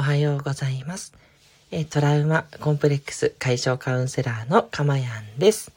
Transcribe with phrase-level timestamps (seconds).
[0.00, 1.12] おはようございます。
[1.70, 5.72] えトラウマコンプレックス解消カウンセラーのかまやんです。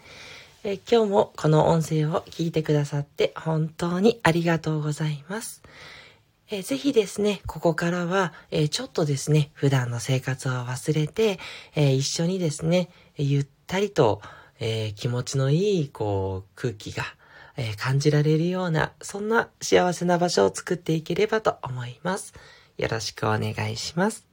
[0.64, 5.62] え今日もこの音声を聞いてくださって本当にありがとうございます。
[6.50, 11.38] えぜひですね、ここからは、えちょっとですね、普段の生活を忘れて、
[11.76, 12.88] え一緒にですね、
[13.18, 14.22] ゆったりと、
[14.62, 17.04] え気持ちのいい、こう、空気が、
[17.58, 22.34] え感じられるような、そんな幸せな場所を作っていければと思います。
[22.78, 24.26] よろしくお願いします。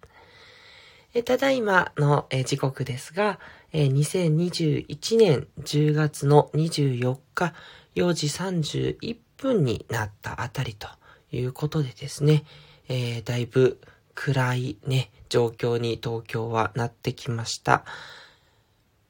[1.12, 3.40] えただいまの、え時刻ですが、
[3.72, 7.52] え2021年10月の24日
[7.96, 10.88] 4時31分になったあたりと
[11.32, 12.44] いうことでですね、
[12.88, 13.80] えー、だいぶ
[14.14, 17.84] 暗いね、状況に東京はなってきました。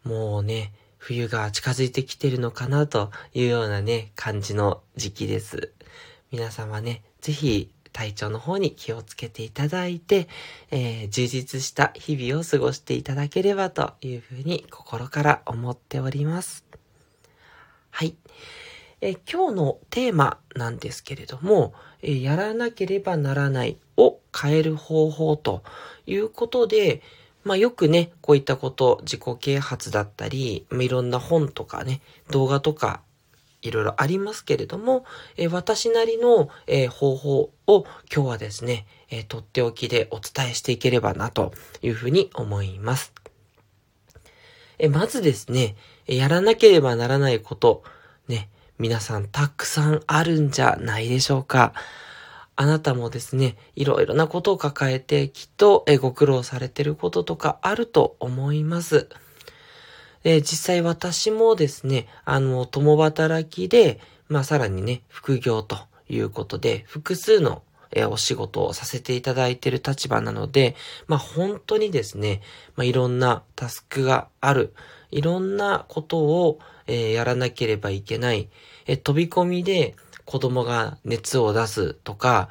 [0.04, 5.72] もうね、冬が近づいてきてるのかなというようなね、感じの時期です。
[6.30, 10.28] 皆様ね、ぜひ体調の方に気をつけていただいて、
[10.70, 16.64] えー、充実した日々を過ごしていただければというふうに心から思っております。
[17.90, 18.14] はい。
[19.00, 25.62] えー、今日のテーマなんですけれども、え、やらなければならないを変える方法と
[26.06, 27.02] いうことで、
[27.42, 33.00] まあよくね、こういったこと、自己啓発だったり、いろんな本とかね、動画とか
[33.62, 35.04] いろいろありますけれども、
[35.36, 43.12] え、私なりの、え、方法を今日はですね、え、とっておきでお伝えしていければなというふうに思います。
[44.78, 47.82] えまずですね、やらなければならないこと、
[48.28, 51.74] ね、皆さんたくさんあるんじゃないでしょうか。
[52.56, 59.08] あなたもですね、いろいろなことを抱えてきっとご苦労されてることとかあると思います。
[60.22, 65.76] で、実際私もですね、あの、共働きで、まあさらにね、副業と
[66.08, 70.76] いうことで、複数のえお仕事をさせていただいている立場なので、
[71.06, 72.40] まあ本当にですね、
[72.76, 74.74] まあいろんなタスクがある、
[75.10, 78.48] いろんなことを、えー、やらなければいけない、
[78.86, 82.48] え飛び込みで子供が熱を出すとか、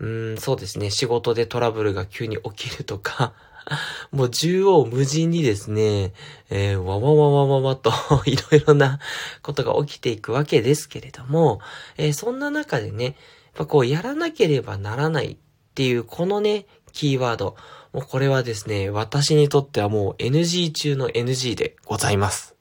[0.00, 3.32] うん、そうですね、仕事でトラブルが急に起きるとか、
[4.10, 6.12] もう縦横無尽にですね、
[6.50, 7.92] えー、わわわわわわと
[8.26, 8.98] いろいろな
[9.42, 11.60] ことが起きていくわけですけれども、
[11.96, 13.14] えー、そんな中でね、やっ
[13.54, 15.36] ぱこうやらなければならないっ
[15.74, 17.56] ていうこのね、キーワード、
[17.92, 22.54] もうこれはですね、私にとってはもう NG 中の NG でございます。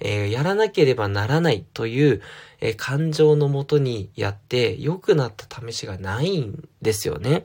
[0.00, 2.22] えー、やらなければならないという、
[2.60, 7.44] えー、感情のもとにやって良くなった試しがないんですよね。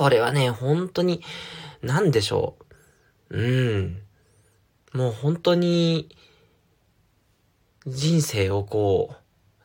[0.00, 1.22] これはね、本当に、
[1.82, 2.56] なんでしょ
[3.28, 3.36] う。
[3.38, 4.02] うん。
[4.94, 6.08] もう本当に、
[7.86, 9.16] 人生をこう、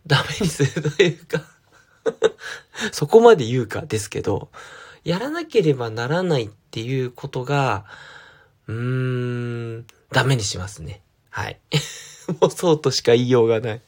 [0.05, 1.41] ダメにするというか
[2.91, 4.51] そこまで言うかですけど、
[5.05, 7.85] やらなければならないっていうことが、
[8.67, 11.01] うーん、ダメにしますね。
[11.29, 11.61] はい。
[12.41, 13.81] もそうとしか言いようがない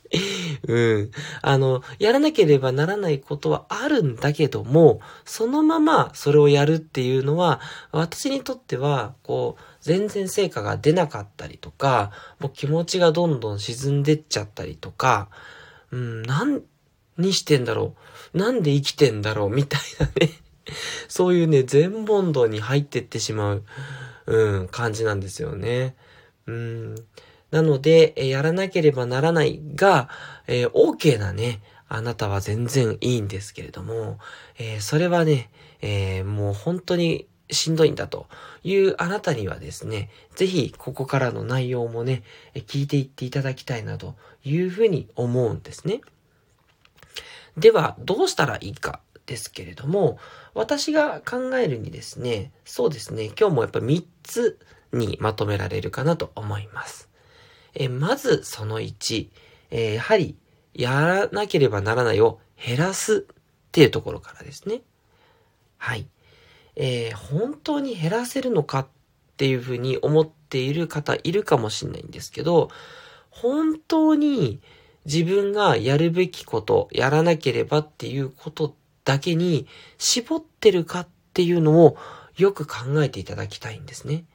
[0.68, 1.12] うん。
[1.42, 7.62] あの、やらなければならないことはあるんだけども、そのままそれをやるっていうのは、
[7.92, 15.30] 私にとっては、こう、全然成果が出なかったりとか、もう気持ちがどんどん沈んでっちゃったりとか、
[15.92, 16.62] うん、何
[17.18, 17.96] にしてんだろ
[18.34, 18.38] う？
[18.38, 19.50] なんで生きてんだろう？
[19.50, 20.32] みたいなね
[21.08, 23.64] そういうね、全問答に入ってってしまう、
[24.26, 25.96] うん、感じなんですよね。
[26.46, 26.96] うん。
[27.52, 30.10] なので、えやらなければならないが、
[30.48, 34.20] えー、OK なね、あなたは全然いいんですけれども、
[34.58, 35.50] えー、それはね、
[35.82, 38.28] えー、もう本当にしんどいんだと
[38.64, 46.02] いうあなたにはですね、ぜひここからの内容もね、聞いていっていただきたいなというふうに思うんですね。
[47.58, 50.20] では、どうしたらいいかですけれども、
[50.54, 54.60] 私が考えるにですね、そうですね、今日もやっぱ3つ
[54.92, 57.10] にまとめられるかなと思います。
[57.80, 59.30] えまずその1、
[59.72, 60.36] えやはり
[60.74, 63.36] やらなければならないを減らすっ
[63.72, 64.82] ていうところからですね。
[65.78, 66.08] はい。
[66.76, 68.88] えー、本当に減らせるのかっ
[69.38, 72.70] ていうふうに思っている方いるかもしれないんですけど、
[73.30, 74.60] 本当に
[75.06, 78.76] 自分がやるべきこと、やらなければっていうこと
[79.06, 79.68] だけに
[79.98, 81.98] 絞ってるかっていうのを
[82.36, 84.26] よく考えていただきたいんですね。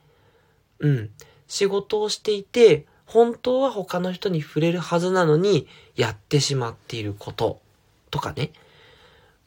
[0.79, 1.11] うん。
[1.47, 7.61] 仕事をしていて、本当は他の人に触れるはずなのに、やってしまっていること
[8.11, 8.53] とかね。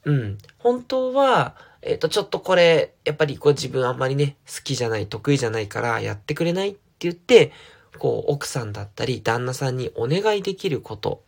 [0.03, 0.37] うん。
[0.59, 7.51] 本当は、えっ、ー、と、ちょっとこれ、やっぱりこう自分あんまりね、好きじゃない、得意じゃないからやってくれないって言って、
[7.97, 11.23] こう、奥さんだったり、旦那さんにお願いできること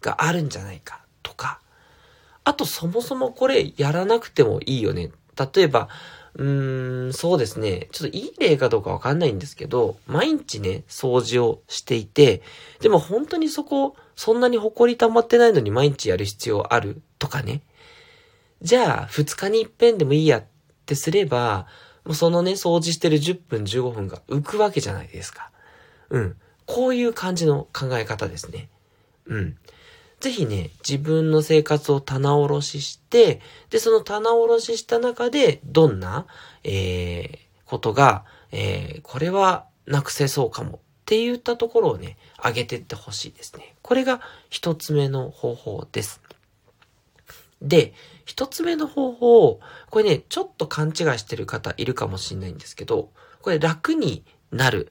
[0.00, 1.58] があるんじゃないかとか、
[2.44, 5.10] あとそもそもこれやらなくてもいいよね
[5.54, 5.88] 例えば、
[6.36, 7.88] うーん、そうですね。
[7.92, 12.42] ちょっといい例かどうかわかんないんですけど、毎日ね、掃除をしていて、
[12.80, 17.62] でも本当にそこ、そんなに埃溜まってないのに毎日やる必要あるとかね。
[18.62, 20.44] じゃあ、2日に一遍でもいいやっ
[20.86, 21.66] てすれば、
[22.04, 25.50] もうそのね、掃除してる10分15分が浮くわけじゃないですか。
[26.10, 26.36] うん。
[26.66, 28.68] こういう感じの考え方ですね。
[29.26, 29.56] うん。
[30.24, 36.24] ぜひね、自分の生活を棚卸しして、で、その棚卸しした中で、どんな、
[36.62, 43.74] えー、ことが、えー、これはなくせそうかもって言ったところをね、上げてってほしいですね。
[43.82, 46.22] これが一つ目の方法です。
[47.60, 47.92] で、
[48.24, 49.60] 一つ目の方法、
[49.90, 53.10] これね、ちょっと勘違いしてる方いるかもしれないんですけど、
[53.42, 54.90] これ楽になる。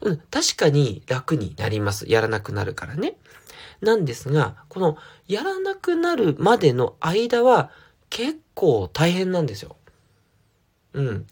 [0.00, 2.08] うん、確かに楽になります。
[2.08, 3.16] やらなくなるからね。
[3.80, 4.96] なんですが、この
[5.26, 7.70] やらなくなるまでの間は
[8.10, 9.76] 結構大変なんですよ。
[10.92, 11.26] うん。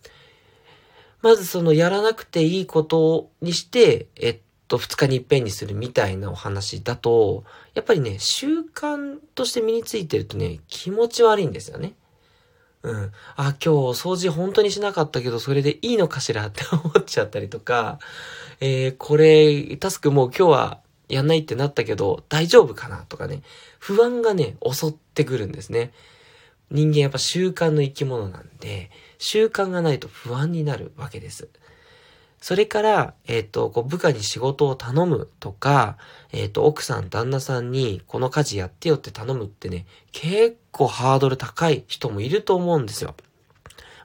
[1.21, 11.95] まずそのやらなくていいことにして、えっと、二日に一遍にするみたいなお話だと、やっぱりね、習慣として身についてるとね、気持ち悪いんですよね。
[12.83, 13.13] うん。
[13.37, 17.99] あ、今日掃除本当にしなかったけど、それでいいのかしらって思っちゃったりとか、
[18.61, 23.43] えー、これ、タスクもう今日はやんないってなったけど、大丈夫かなとかね、
[23.79, 25.93] 不安がね、襲ってくるんですね。
[26.71, 31.49] 人間やっぱ習慣の生き物なんで、習慣がないと不安になるわけです。
[32.41, 35.97] それから、えっ、ー、と、こう部下に仕事を頼むとか、
[36.33, 43.15] えっ、ー、と、奥さん、旦那さんにこの家事やってよって頼むってね、結構ハードル高い人もいると思うんですよ。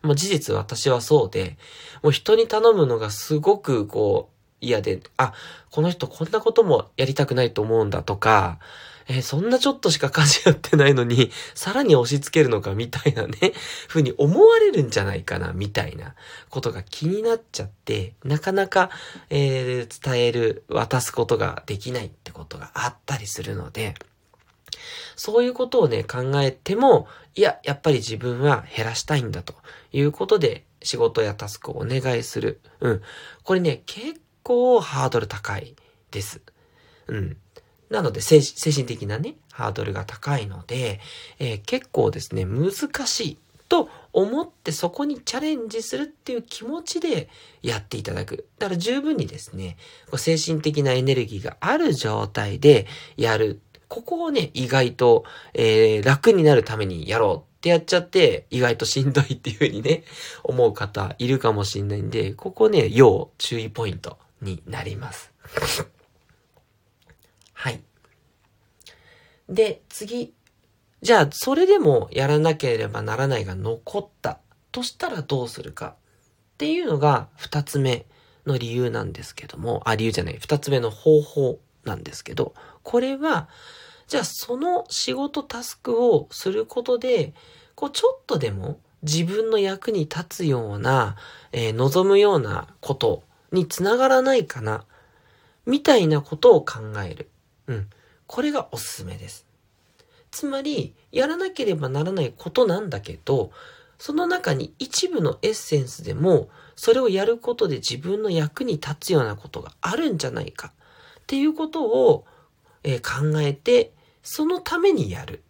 [0.02, 1.58] もう事実私はそうで、
[2.02, 4.33] もう人に頼むのがすごくこう、
[4.63, 5.33] 嫌で、あ、
[5.71, 8.60] この人こんなこともやりたくないと思うんだとか、
[9.07, 13.38] えー、そんなちょっとしか家事やってないのに、さらに押し付けるのかみたいなね、
[13.88, 16.15] ふうに思われるんじゃないかな、みたいな
[16.50, 18.89] ことが気になっちゃって、なかなか、
[19.30, 23.95] えー、伝える、渡すことができないってことがあったりするので、
[25.15, 29.54] そういうことをね、考えても、いや、やっぱり自分は減らしたいんだと
[29.92, 32.60] いうことで、仕事やタスクをお願いする。
[32.80, 33.01] うん。
[33.44, 35.75] これね、結構ハードル高い
[36.12, 36.42] です。
[37.07, 37.38] うん。
[37.90, 41.00] なので精、神的なね、ハードルが高いので、
[41.40, 42.72] えー、結構ですね、難
[43.06, 43.38] しい
[43.69, 47.30] と思ってそこにチャレンジするっていう気持ちで
[47.62, 48.48] やっていただく。
[48.60, 49.78] だから十分にですね、
[50.16, 52.88] 精神的なエネルギーがある状態で
[53.18, 53.62] やる。
[53.88, 55.24] ここをね、意外と、
[55.54, 60.04] えー、楽になるためにやろうってやっちゃって、意外としんどいっていう風にね、
[60.44, 65.31] 思う方いるかもしんないんで、ここね、要注意ポイントになります。
[67.54, 67.81] はい。
[69.50, 70.34] で、次。
[71.01, 74.40] じゃあ、それでもやらなければならないが残った
[74.72, 75.95] としたらどうするかっ
[76.57, 78.06] ていうのが二つ目
[78.45, 82.54] の理由なんですけども、あ、理由じゃない、二つ目の方法なんですけど、
[82.84, 83.50] これは、
[84.07, 87.34] じゃあその仕事タスクをすることで、
[87.75, 91.16] こうちょっとでも自分の役に立つような、
[91.51, 93.24] えー、望むようなこと
[93.54, 94.84] につながらないかな、
[95.66, 97.30] みたいなことを考える。
[97.68, 97.90] うん。
[98.28, 99.46] これがおすすめです。
[100.32, 103.52] つまり、やらなければならないことなんだけど、
[104.00, 110.74] その中に一部のエッセンスでも、それをやることで自分の役に立つようなことがあるんじゃないか
[111.22, 112.25] っていうことを、
[112.84, 115.44] えー、考えて、そのためにやる。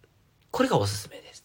[0.50, 1.44] これがおすすめです。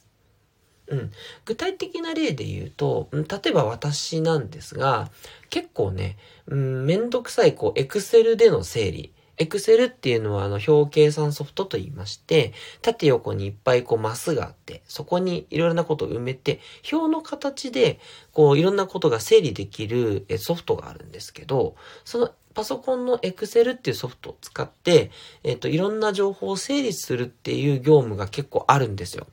[0.88, 1.12] うん。
[1.46, 5.10] 具体的な例で言うと、例えば私なんですが、
[5.50, 9.14] 結構ね、うん、めんどくさい、こう、エクセルでの整理。
[9.38, 16.60] エクセルっていうのは、あの、表計算ソフトと言いまして、縦横にいっぱいこう、マスがあって、そこにいろいろなことを埋めて、
[16.92, 18.00] 表の形で、
[18.34, 25.12] こう、いろんなことが整理できるソフトがあるんですけど、そのパソコンのエクセルっていうソフトを使って、
[25.44, 29.28] えっ、と、いろんな情報を整理するっていう業務が結構あるんですよ。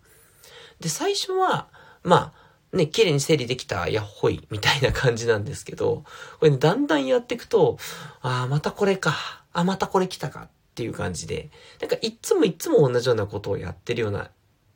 [0.78, 1.66] で、最初は、
[2.04, 6.04] まあ、ね、綺麗に整理できた、やっほい、みたいな感じなんですけど、
[6.38, 7.78] これね、だんだんやっていくと、
[8.22, 9.14] ああ、またこれか、
[9.52, 14.30] あ、またこれ来たかっていう感じで、なんかいっつもいっつも同じようなことをやってるような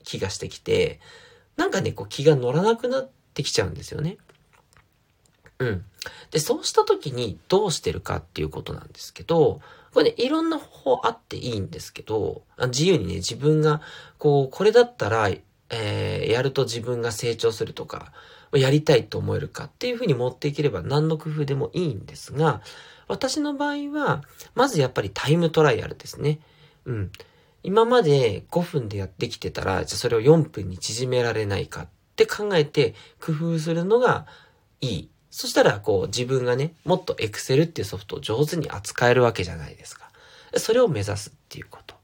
[0.04, 1.00] 気がしてきて、
[1.56, 4.16] なんかね、こう気が乗らなくなってきちゃうんですよね。
[5.58, 5.84] うん。
[6.30, 9.60] で、そうした時にどうしてるかっていうことなんですけど、
[9.92, 13.82] これね、いろんな方法あっていいんですけど、自由にね、自分が、
[14.18, 15.28] こう、これだったら、
[15.70, 18.12] えー、やると自分が成長するとか、
[18.52, 22.60] やりたいと思えるかっていうふうに持っていければ何の工夫でもいいんですが、
[23.06, 24.22] 私の場合は、
[24.54, 26.40] まずやっぱりタイムトライアルですね。
[26.84, 27.12] うん。
[27.62, 34.26] 今まで5分でやってきてたら、じゃあそれを4分に縮められないかって考えて工夫するのが
[34.80, 35.10] いい。
[35.30, 40.10] そしたら、こう、自分がね、もっと Excel っていうソフトを上手に扱えるわけじゃないですか。
[40.56, 41.99] それを目指すっていうこと。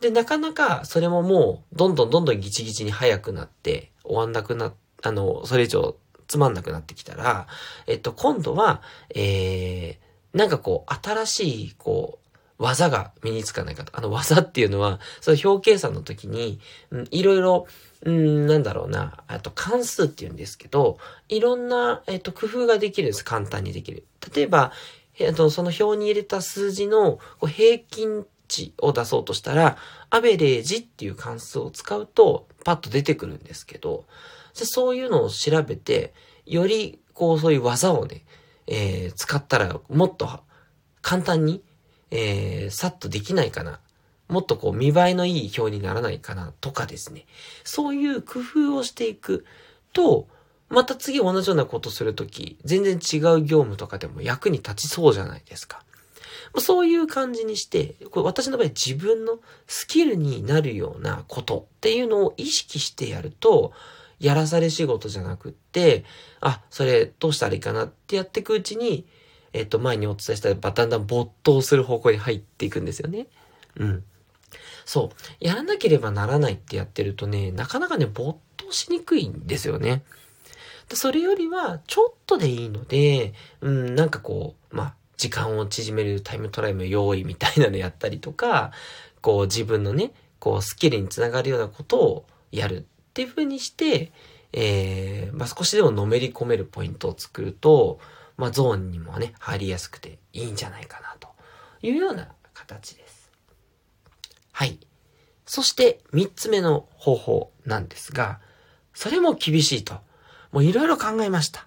[0.00, 4.72] で、なかなかそれももう、どんどんどんどんギチギチに早くなって、終わんなくな、
[5.02, 5.96] あの、それ以上
[6.26, 7.46] つまんなくなってきたら、
[7.86, 8.82] えっと、今度は、
[9.14, 13.96] えー、なんかこう、新しい、こう、技が身につかないかと。
[13.96, 16.60] あの技っていうのは、その表計算の時に、
[16.90, 17.66] うん、いろいろ、
[18.02, 20.98] うん、なんだろうな、あと関数って言うんですけど、
[21.28, 23.24] いろんな、えっと、工夫ができるんです。
[23.24, 24.04] 簡単にできる。
[24.34, 24.72] 例えば、
[25.18, 29.76] えっと、その表に入れた数字の平均値を出そうとしたら、
[30.10, 34.04] アベレージっていう関数を使うと、パッと出てくるんですけど、
[34.52, 36.14] そういうのを調べて、
[36.46, 38.24] より、こう、そういう技をね、
[38.66, 40.40] えー、使ったら、もっと
[41.02, 41.62] 簡単に、
[42.10, 43.80] えー、さっとできないかな。
[44.28, 47.26] もっとこう見栄えのいい表にならないかなとかですね。
[47.62, 49.44] そういう工夫をしていく
[49.92, 50.28] と、
[50.70, 55.83] また次同じようなことするとき、全然違う業務とかでも役に立ちそうじゃないですか。
[56.60, 63.72] そういう感じにして、これ私の場合自分のスキルになるようなことっていうのを意識してやると、
[64.20, 66.04] やらされ仕事じゃなくって、
[66.40, 69.06] あ、それどうしたらいいかなってやっていくうちに、
[69.52, 73.26] えっと、前にお伝えしただんだん没頭する方向に入っていくんですよね。
[73.76, 74.04] うん。
[74.84, 75.44] そう。
[75.44, 80.04] やらなければならないってやってるとね、なかなかね、没頭しにくいんですよね。
[80.92, 88.72] それよりは、ちょっとでいいので、うん、なんかこう、まあ、時間を縮めるタイムトライム用意みたいなのやったりとか、
[89.20, 92.82] こう自分のね、こうスキルにつながるようなことをやるっ
[93.14, 94.12] ていう風にして、
[94.52, 97.98] えー、まあ、少しでものめり込めるポイントを作ると、
[98.36, 101.28] まあ、ゾーンにもね、入りやすくていいんじゃないかなと
[101.82, 103.30] いうような形です。
[104.52, 104.78] はい。
[105.46, 108.40] そして三つ目の方法なんですが、
[108.94, 109.94] それも厳しいと。
[110.52, 111.66] もういろいろ考えました。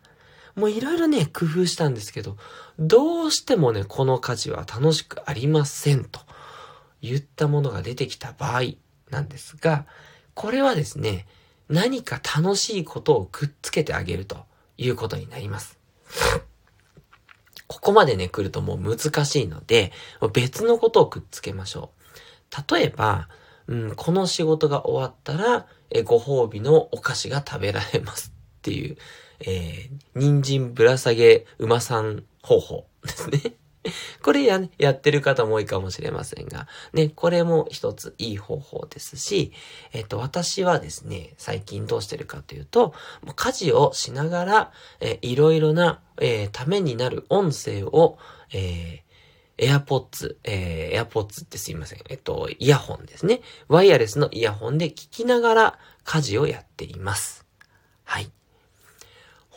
[0.58, 2.36] もういろいろね、工夫したんですけど、
[2.80, 6.20] どうしてもね、この家事は楽しくありませんと
[7.00, 8.62] 言ったものが出てきた場合
[9.12, 9.86] なんですが、
[10.34, 11.28] これはですね、
[11.70, 14.46] 何か楽しいことをくっつけてあげると
[14.78, 15.78] いうことになります。
[17.68, 19.92] ここまでね、来るともう難しいので、
[20.34, 21.92] 別のことをくっつけましょ
[22.52, 22.74] う。
[22.74, 23.30] 例えば、
[23.68, 28.98] うん、この仕事が終わったら、えご褒美のお菓子が食べられますっていう、
[29.42, 33.58] えー、人参ぶら下げ馬さん方法ですね。
[34.22, 39.52] これや、やってる方も多いかもしれませんが、ね、これも一ついい方法ですし、
[39.94, 42.94] えっと、私はですね、最近どうしてるかというと、
[43.36, 48.18] 家事をしながら、えいろいろな、えー、ためになる音声を、
[48.54, 52.00] えー、AirPods、えー、AirPods ってすいません。
[52.10, 53.42] えっと、イヤホンですね。
[53.68, 57.46] ワイヤレスのイヤホンで聞きながら家事をやっています。
[58.04, 58.32] はい。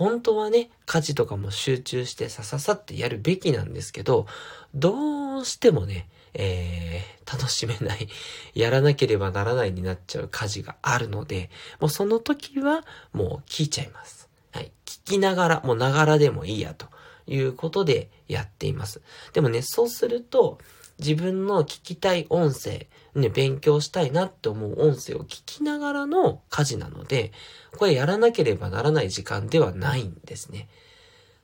[0.01, 4.27] 本当はね、家事とかも集中してさささってやるべきなんですけど、
[4.75, 8.09] どうしてもね、えー、楽しめない、
[8.55, 14.31] やらなければならないになっちゃう家事があるので、もうその時はもう聞いちゃいます。
[14.53, 14.73] はい。
[14.87, 16.87] 聞きながら、もうながらでもいいやと
[17.27, 19.03] いうことでやっています。
[19.35, 20.61] でもね、そうすると、
[21.01, 27.33] 自分の聞きたい音声、ね、勉強したいなって思う音声を聞きながらの家事なので、
[27.77, 30.69] これやらなければならない時間ではないんですね。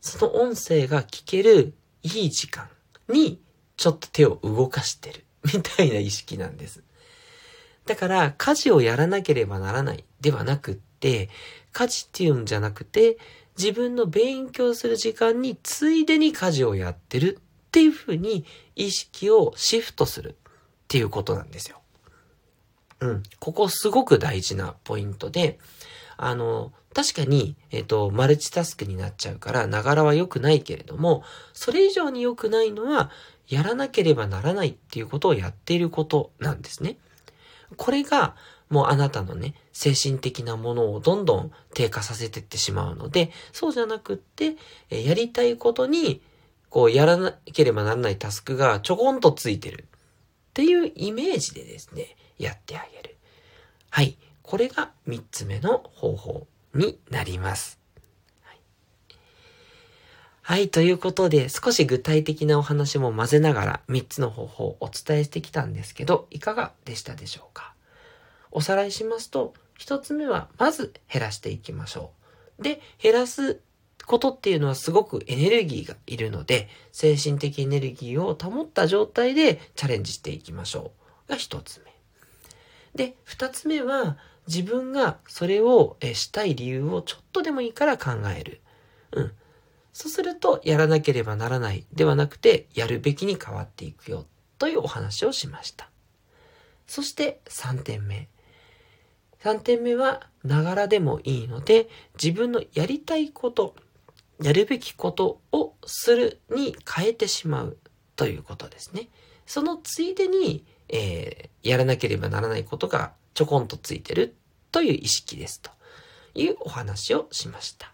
[0.00, 2.68] その音声が聞けるいい時間
[3.08, 3.40] に
[3.76, 6.82] ちょっと手を動かしてる みたいな意識なんです。
[7.86, 11.30] だから、家事をやらなければならないではなくって、
[11.72, 13.16] 家事っていうんじゃなくて、
[13.56, 17.40] 自分の勉強する時間についでに家事をやってる
[17.76, 20.34] っていうふうに意識をシフトするっ
[20.88, 21.82] ていうことなんですよ。
[23.00, 23.22] うん。
[23.38, 25.58] ここすごく大事なポイントで、
[26.16, 33.10] あの、確かに、えっ、と、マルチタスクになっちゃうから、ながらは良くないけれども、それ以上に良くないのは、
[33.46, 36.96] やらなければならないっていうことをやっていることなんですね。
[37.76, 38.36] これが、
[38.70, 44.56] もうあなたのね、精神的なものをどんどん低下させていってしまうので、そうじゃなくって、
[44.88, 46.22] やりたいことに、
[46.76, 49.86] こう、やらなければならないタスクがちょこんとついてる。
[49.88, 53.16] っていうイメージでですね、やってあげる。
[53.88, 54.18] はい。
[54.42, 57.78] これが3つ目の方法になります。
[58.42, 58.60] はい、
[60.42, 60.68] はい。
[60.68, 67.72] ということで、少し具体的なお話も混ぜながら3つの方法をお伝えしてきたんですけど、いかがでしたでしょうか？
[68.50, 72.10] おさらいしますと、1つ目はまず減らしていきましょ
[72.58, 72.62] う。
[72.62, 73.60] で、減らす
[74.06, 80.92] ことっていうのはすごくエネルギーがいるので、精神的エネルギーを保った状態でチャレンジしていきましょ
[81.26, 81.30] う。
[81.30, 81.92] が一つ目。
[82.94, 88.60] で、二つ目は、自分がそれをしたい理由をちょっとでもいいから考える。
[89.12, 89.32] うん。
[89.92, 94.26] そうすると、やらなければならないではなくて、やるべきに変わっていくよ、
[94.58, 95.90] というお話をしました。
[96.86, 98.28] そして3点目。
[99.42, 101.88] 3点目は、ながらでもいいので、
[102.22, 103.74] 自分のやりたいこと、
[104.42, 107.78] やるべきことをするに変えてしまう
[108.16, 109.08] ということですね。
[109.46, 114.34] そのついでに、えー、やらなければならないことがちょこんとついてる
[114.72, 115.70] という意識ですと
[116.34, 117.92] いうお話をしました。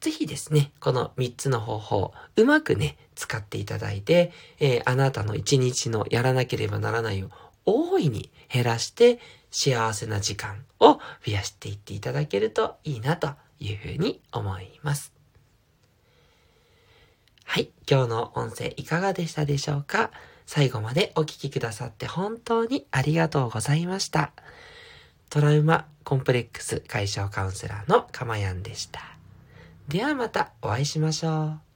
[0.00, 7.28] ぜひですね、この3つの方法、うまくね、使っていただいて、えー、あなたの一日のやらなければならないを
[7.66, 9.20] 大いに減らして
[9.50, 10.94] 幸せな時間を
[11.24, 15.19] 増やしていっていただけるといいなというふうに思います。
[17.52, 17.70] はい。
[17.90, 20.12] 今日の音声いかがでしたでしょうか？
[20.46, 24.30] 最後までお聴きくださって本当にありがとうございました。
[25.30, 29.00] トラウマコンプレックス解消カウンセラーのかまやんでした。
[29.88, 31.69] ではまたお会いしましょう。